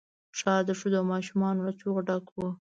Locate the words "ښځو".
0.79-0.97